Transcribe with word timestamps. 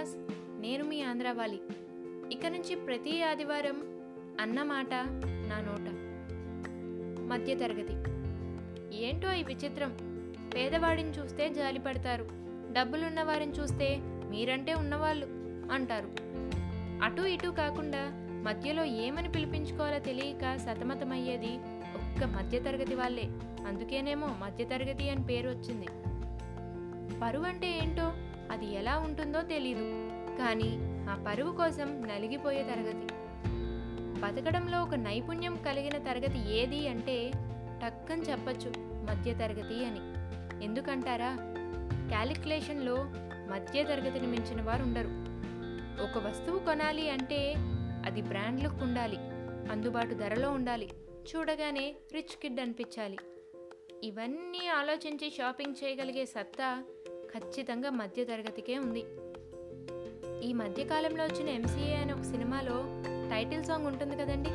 Podcast 0.00 0.60
నేను 0.60 0.84
మీ 0.84 1.02
ఆంధ్రావాలి. 1.02 1.60
ఇక 2.32 2.46
నుంచి 2.46 2.74
ప్రతి 2.74 3.22
ఆదివారం 3.22 4.00
అన్నమాట 4.40 4.94
నా 5.24 5.60
నోట. 5.60 5.88
మధ్యతరగతి. 7.22 7.92
ఏంటో 9.04 9.32
ఈ 9.32 9.42
విచిత్రం. 9.42 9.96
పేదవాడిని 10.54 11.10
చూస్తే 11.10 11.48
జాలి 11.48 11.78
పడతారు. 11.78 12.28
డబ్బులున్న 12.72 13.22
వారిని 13.22 13.52
చూస్తే 13.52 13.96
మీరంటే 14.02 14.74
ఉన్నవాళ్ళు 14.74 15.26
అంటారు. 15.72 16.08
అటు 17.04 17.22
ఇటు 17.22 17.48
కాకుండా 17.48 18.10
మధ్యలో 18.42 18.84
ఏమని 18.84 19.32
పిలిపించుకోవాలో 19.32 19.98
తెలియక 19.98 20.56
సతమతమయ్యేది 20.56 21.56
ఒక్క 21.96 22.24
మధ్యతరగతి 22.24 22.94
వాళ్ళే. 22.94 23.28
అందుకేనేమో 23.66 24.26
మధ్యతరగతి 24.26 25.10
అని 25.10 25.24
పేరు 25.24 25.48
వచ్చింది. 25.48 25.86
పరువు 27.20 27.44
అంటే 27.44 27.78
ఏంటో 27.82 28.12
అది 28.50 28.74
ఎలా 28.74 28.98
ఉంటుందో 28.98 29.42
తెలీదు. 29.42 30.08
కానీ 30.38 30.76
ఆ 31.10 31.24
పరువు 31.28 31.52
కోసం 31.52 32.02
నలిగిపోయే 32.02 32.62
తరగతి. 32.62 33.14
బతకడంలో 34.20 34.82
ఒక 34.82 34.94
నైపుణ్యం 34.94 35.56
కలిగిన 35.56 35.98
తరగతి 35.98 36.54
ఏది 36.54 36.88
అంటే 36.88 37.30
టక్కని 37.82 38.22
చెప్పచ్చు 38.22 38.72
మధ్య 38.78 39.34
తరగతి 39.34 39.84
అని. 39.84 40.20
ఎందుకంటారా? 40.64 41.36
క్యాలిక్యులేషన్లో 42.08 42.96
మధ్య 43.50 43.84
తరగతిని 43.84 44.26
మించిన 44.26 44.62
వారు 44.62 44.82
ఉండరు. 44.82 45.08
ఒక 46.02 46.24
వస్తువు 46.26 46.58
కొనాలి 46.58 47.10
అంటే 47.10 47.54
అది 48.06 48.22
బ్రాండ్ 48.22 48.62
లుక్ 48.64 48.82
ఉండాలి. 48.82 49.16
అందుబాటు 49.72 50.14
ధరలో 50.14 50.50
ఉండాలి. 50.50 50.90
చూడగానే 51.36 51.94
రిచ్ 52.12 52.36
కిడ్ 52.42 52.60
అనిపించాలి. 52.60 53.16
ఇవన్నీ 54.02 54.68
ఆలోచించి 54.68 55.30
షాపింగ్ 55.30 55.84
చేయగలిగే 55.84 56.24
సత్తా 56.26 56.84
ఖచ్చితంగా 57.34 57.90
మధ్య 57.90 58.24
తరగతికే 58.24 58.78
ఉంది. 58.78 59.04
ఈ 60.48 60.52
మధ్యకాలంలో 60.52 61.24
వచ్చిన 61.24 61.48
ఎంసీఏ 61.48 61.94
అనే 61.94 62.12
ఒక 62.12 62.22
సినిమాలో 62.22 62.84
టైటిల్ 63.30 63.64
సాంగ్ 63.64 63.86
ఉంటుంది 63.86 64.16
కదండి? 64.16 64.50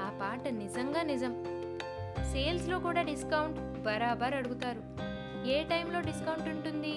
ఆ 0.00 0.18
పాట 0.20 0.48
నిజంగా 0.48 1.02
నిజం. 1.02 1.44
సేల్స్లో 2.32 2.78
కూడా 2.78 3.02
డిస్కౌంట్ 3.02 3.82
బరాబర్ 3.82 4.34
అడుగుతారు. 4.34 4.82
ఏ 5.48 5.62
టైంలో 5.62 6.00
డిస్కౌంట్ 6.00 6.48
ఉంటుంది? 6.48 6.94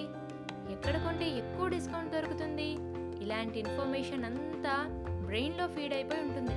ఎక్కడ 0.72 1.04
కొంటే 1.04 1.28
ఎక్కువ 1.28 1.68
డిస్కౌంట్ 1.68 2.12
దొరుకుతుంది. 2.12 2.68
ఇలాంటి 3.24 3.58
ఇన్ఫర్మేషన్ 3.58 4.24
అంతా 4.24 4.76
బ్రెయిన్లో 5.26 5.66
ఫీడ్ 5.66 5.94
అయిపోయి 5.94 6.22
ఉంటుంది. 6.22 6.54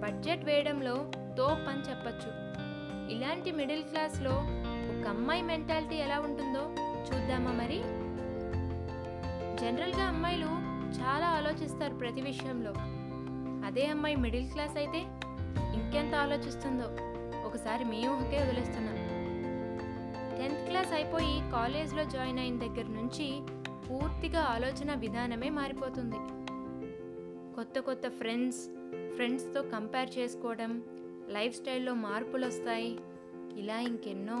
బడ్జెట్ 0.00 0.44
వేయడంలో 0.44 0.94
తోప్ 1.38 1.68
అని 1.68 1.90
చెప్పచ్చు. 1.90 2.61
ఇలాంటి 3.12 3.50
మిడిల్ 3.50 3.82
క్లాస్లో 3.82 4.30
ఒక 4.92 5.08
అమ్మాయి 5.08 5.42
మెంటాలిటీ 5.42 5.96
ఎలా 5.96 6.20
ఉంటుందో 6.20 6.62
చూద్దామా 7.08 7.52
మరి? 7.52 7.78
జనరల్గా 9.60 10.04
అమ్మాయిలు 10.04 10.50
చాలా 11.00 11.26
ఆలోచిస్తారు 11.26 11.94
ప్రతి 11.94 12.20
విషయంలో. 12.20 12.72
అదే 13.66 13.86
అమ్మాయి 13.86 14.16
మిడిల్ 14.16 14.50
క్లాస్ 14.50 14.76
అయితే 14.76 14.98
ఇంకెంత 15.74 16.14
ఆలోచిస్తుందో. 16.14 16.88
ఒకసారి 17.44 17.84
మీ 17.84 18.08
ఊహకే 18.08 18.38
వదిలేస్తున్నాం. 18.42 18.98
టెన్త్ 20.38 20.68
క్లాస్ 20.68 20.92
అయిపోయి 20.92 21.50
కాలేజ్లో 21.52 22.04
జాయిన్ 22.04 22.38
అయిన 22.38 22.58
దగ్గర 22.58 22.86
నుంచి 22.88 23.26
పూర్తిగా 23.88 24.40
ఆలోచన 24.40 24.94
విధానమే 24.94 25.48
మారిపోతుంది. 25.50 26.20
కొత్త 27.54 27.78
కొత్త 27.78 28.08
ఫ్రెండ్స్ 28.08 28.60
ఫ్రెండ్స్తో 29.14 29.62
కంపేర్ 29.62 30.10
చేసుకోవడం 30.18 30.82
లైఫ్ 31.28 31.56
స్టైల్లో 31.56 31.94
మార్పులు 31.94 32.46
వస్తాయి 32.46 32.92
ఇలా 33.56 33.80
ఇంకెన్నో 33.80 34.40